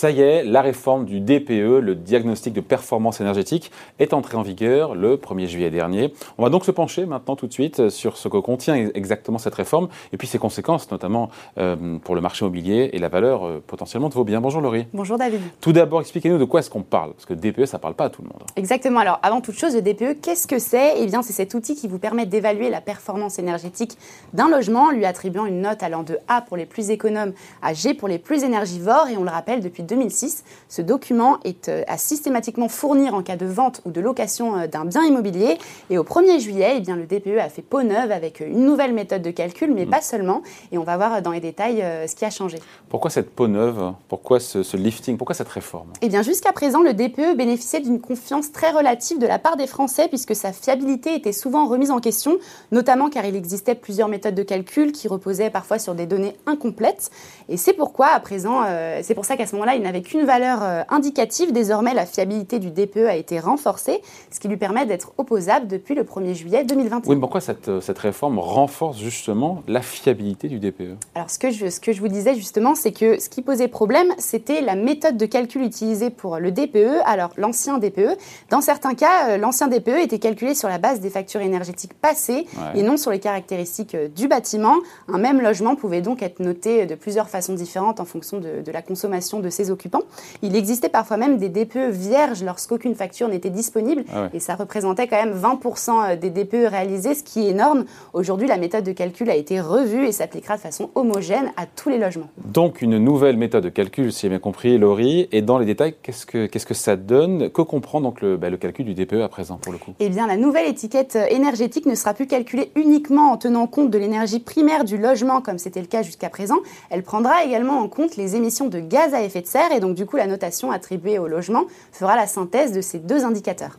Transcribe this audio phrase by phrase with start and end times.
[0.00, 4.40] Ça y est, la réforme du DPE, le diagnostic de performance énergétique, est entrée en
[4.40, 6.14] vigueur le 1er juillet dernier.
[6.38, 9.54] On va donc se pencher maintenant tout de suite sur ce que contient exactement cette
[9.54, 11.28] réforme et puis ses conséquences, notamment
[11.58, 14.40] euh, pour le marché immobilier et la valeur euh, potentiellement de vos biens.
[14.40, 14.86] Bonjour Laurie.
[14.94, 15.42] Bonjour David.
[15.60, 18.04] Tout d'abord, expliquez-nous de quoi est-ce qu'on parle, parce que DPE, ça ne parle pas
[18.04, 18.42] à tout le monde.
[18.56, 19.00] Exactement.
[19.00, 20.94] Alors, avant toute chose, le DPE, qu'est-ce que c'est?
[20.96, 23.98] Eh bien, c'est cet outil qui vous permet d'évaluer la performance énergétique
[24.32, 27.92] d'un logement, lui attribuant une note allant de A pour les plus économes à G
[27.92, 29.08] pour les plus énergivores.
[29.08, 33.36] Et on le rappelle, depuis 2006, ce document est euh, à systématiquement fournir en cas
[33.36, 35.58] de vente ou de location euh, d'un bien immobilier.
[35.90, 38.64] Et au 1er juillet, eh bien, le DPE a fait peau neuve avec euh, une
[38.64, 39.90] nouvelle méthode de calcul, mais mm.
[39.90, 40.42] pas seulement.
[40.72, 42.58] Et on va voir dans les détails ce qui a changé.
[42.88, 43.92] Pourquoi cette peau neuve?
[44.08, 45.16] Pourquoi ce, lifting?
[45.16, 45.88] Pourquoi cette réforme?
[46.02, 49.66] Eh bien, jusqu'à présent, le DPE bénéficiait d'une confiance très relative de la part des
[49.66, 52.38] Français, puisque sa fiabilité était souvent remise en question,
[52.70, 57.10] notamment car il existait plusieurs méthodes de calcul qui reposaient parfois sur des données incomplètes.
[57.48, 58.62] Et c'est pourquoi, à présent,
[59.02, 61.52] c'est pour ça qu'à ce moment-là, il n'avait qu'une valeur euh, indicative.
[61.52, 65.94] Désormais, la fiabilité du DPE a été renforcée, ce qui lui permet d'être opposable depuis
[65.94, 67.08] le 1er juillet 2021.
[67.08, 71.38] Oui, mais pourquoi cette, euh, cette réforme renforce justement la fiabilité du DPE Alors, ce
[71.38, 74.60] que, je, ce que je vous disais justement, c'est que ce qui posait problème, c'était
[74.60, 78.18] la méthode de calcul utilisée pour le DPE, alors l'ancien DPE.
[78.50, 82.46] Dans certains cas, euh, l'ancien DPE était calculé sur la base des factures énergétiques passées
[82.74, 84.74] et non sur les caractéristiques du bâtiment.
[85.08, 88.72] Un même logement pouvait donc être noté de plusieurs façons différentes en fonction de, de
[88.72, 90.02] la consommation de ses occupants.
[90.42, 94.04] Il existait parfois même des DPE vierges lorsqu'aucune facture n'était disponible.
[94.14, 97.84] Ah et ça représentait quand même 20% euh, des DPE réalisés, ce qui est énorme.
[98.12, 101.88] Aujourd'hui, la méthode de calcul a été revue et s'appliquera de façon homogène à tous
[101.88, 102.28] les logements.
[102.44, 105.28] Donc une nouvelle méthode de calcul, si j'ai bien compris, Laurie.
[105.32, 107.50] Et dans les détails, qu'est-ce que, qu'est-ce que ça donne?
[107.50, 109.92] Que comprend donc le, bah, le calcul du DPE à présent pour le coup?
[110.00, 113.98] Eh bien, la nouvelle étiquette énergétique ne sera plus calculée uniquement en tenant compte de
[113.98, 116.58] l'énergie primaire du logement, comme c'était le cas jusqu'à présent.
[116.90, 119.59] Elle prendra également en compte les émissions de gaz à effet de serre.
[119.72, 123.24] Et donc, du coup, la notation attribuée au logement fera la synthèse de ces deux
[123.24, 123.78] indicateurs.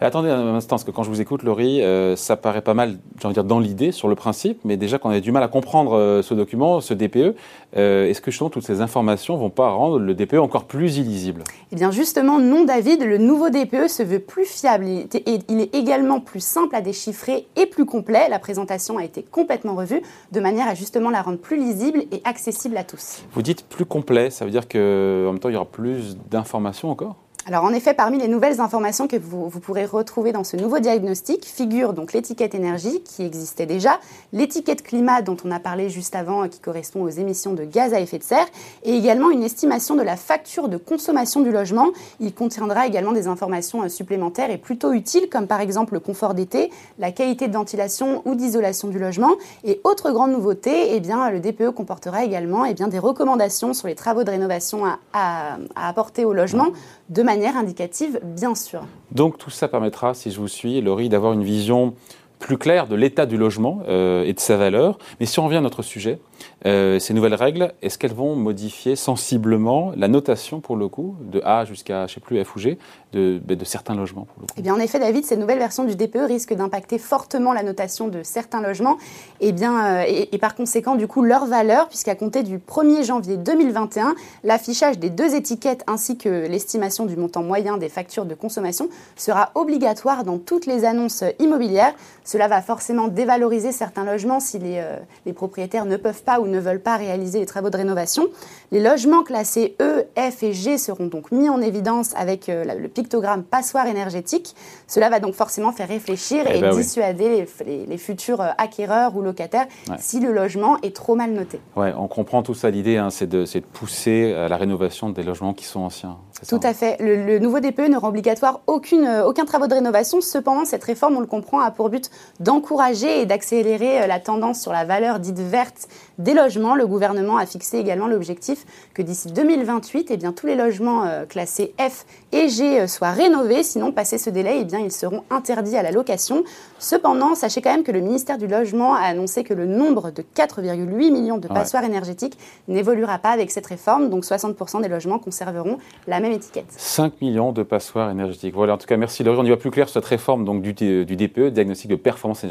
[0.00, 2.98] Attendez un instant, parce que quand je vous écoute, Laurie, euh, ça paraît pas mal,
[3.20, 5.42] j'ai envie de dire, dans l'idée, sur le principe, mais déjà qu'on a du mal
[5.42, 7.34] à comprendre euh, ce document, ce DPE,
[7.76, 11.42] euh, est-ce que justement toutes ces informations vont pas rendre le DPE encore plus illisible?
[11.72, 16.20] Eh bien justement, non David, le nouveau DPE se veut plus fiable, il est également
[16.20, 18.28] plus simple à déchiffrer et plus complet.
[18.28, 22.20] La présentation a été complètement revue, de manière à justement la rendre plus lisible et
[22.22, 23.24] accessible à tous.
[23.32, 26.88] Vous dites plus complet, ça veut dire qu'en même temps, il y aura plus d'informations
[26.88, 27.16] encore?
[27.48, 31.46] Alors en effet, parmi les nouvelles informations que vous, pourrez retrouver dans ce nouveau diagnostic
[31.46, 34.00] figure donc l'étiquette énergie qui existait déjà,
[34.34, 38.00] l'étiquette climat dont on a parlé juste avant qui correspond aux émissions de gaz à
[38.00, 38.44] effet de serre
[38.82, 41.86] et également une estimation de la facture de consommation du logement.
[42.20, 46.34] Il contiendra également des informations euh, supplémentaires et plutôt utiles comme par exemple le confort
[46.34, 49.32] d'été, la qualité de ventilation ou d'isolation du logement
[49.64, 53.88] et autre grande nouveauté, eh bien, le DPE comportera également eh bien, des recommandations sur
[53.88, 56.66] les travaux de rénovation à, à apporter au logement
[57.08, 58.82] de manière indicative, bien sûr.
[59.12, 61.94] Donc tout ça permettra, si je vous suis, Laurie, d'avoir une vision
[62.38, 64.98] plus claire de l'état du logement euh, et de sa valeur.
[65.20, 66.18] Mais si on revient à notre sujet,
[66.66, 71.40] euh, ces nouvelles règles, est-ce qu'elles vont modifier sensiblement la notation, pour le coup, de
[71.44, 72.78] A jusqu'à, je sais plus, F ou G,
[73.12, 74.26] de, ben, certains logements
[74.56, 78.08] Eh bien, en effet, David, ces nouvelles versions du DPE risquent d'impacter fortement la notation
[78.08, 78.98] de certains logements
[79.40, 83.36] et, bien, euh, et, par conséquent, du coup, leur valeur, puisqu'à compter du 1er janvier
[83.36, 88.88] 2021, l'affichage des deux étiquettes ainsi que l'estimation du montant moyen des factures de consommation
[89.16, 91.94] sera obligatoire dans toutes les annonces immobilières.
[92.28, 96.46] Cela va forcément dévaloriser certains logements si les, euh, les propriétaires ne peuvent pas ou
[96.46, 98.26] ne veulent pas réaliser les travaux de rénovation.
[98.70, 102.88] Les logements classés E, F et G seront donc mis en évidence avec euh, le
[102.88, 104.54] pictogramme passoire énergétique.
[104.86, 109.22] Cela va donc forcément faire réfléchir eh et ben dissuader les, futurs euh, acquéreurs ou
[109.22, 109.66] locataires
[109.98, 111.60] si le logement est trop mal noté.
[111.76, 112.68] Ouais, on comprend tout ça.
[112.68, 116.18] L'idée, hein, c'est de, de, pousser à la rénovation des logements qui sont anciens.
[116.46, 116.98] Tout à fait.
[117.00, 120.20] Le, nouveau DPE ne rend obligatoire aucune, aucun travaux de rénovation.
[120.20, 124.72] Cependant, cette réforme, on le comprend, a pour but d'encourager et d'accélérer la tendance sur
[124.72, 125.88] la valeur dite verte
[126.18, 126.74] des logements.
[126.74, 131.74] Le gouvernement a fixé également l'objectif que d'ici 2028, eh bien, tous les logements classés
[131.78, 133.62] F et G soient rénovés.
[133.62, 136.44] Sinon, passé ce délai, eh bien, ils seront interdits à la location.
[136.78, 140.22] Cependant, sachez quand même que le ministère du Logement a annoncé que le nombre de
[140.22, 142.38] 4,8 millions de passoires énergétiques
[142.68, 144.10] n'évoluera pas avec cette réforme.
[144.10, 146.66] Donc 60% des logements conserveront la même étiquette.
[146.68, 148.54] 5 millions de passoires énergétiques.
[148.54, 149.38] Voilà, en tout cas, merci Laurie.
[149.40, 152.44] On y va plus clair sur cette réforme donc, du, du DPE, diagnostic de performance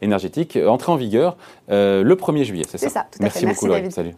[0.00, 1.36] énergétique, euh, entrée en vigueur
[1.70, 4.14] euh, le 1er juillet, c'est ça, Merci beaucoup, Salut.